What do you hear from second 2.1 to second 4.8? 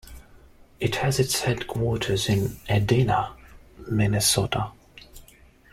in Edina, Minnesota.